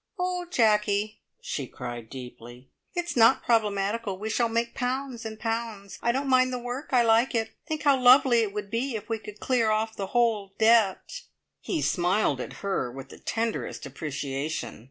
[0.17, 2.71] "Oh, Jacky," she cried deeply.
[2.95, 4.17] "It is not problematical.
[4.17, 5.99] We shall make pounds and pounds.
[6.01, 6.89] I don't mind the work.
[6.91, 7.51] I like it.
[7.67, 11.21] Think how lovely it would be if we could clear off the whole debt!"
[11.59, 14.79] He smiled at her with the tenderest appreciation.